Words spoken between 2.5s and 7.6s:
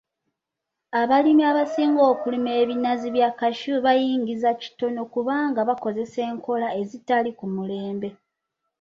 ebinazi bya cashew bayingiza kitono kubanga bakozesa enkola ezitali ku